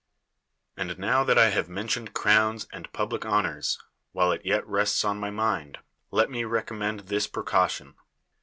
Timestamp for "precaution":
7.27-7.93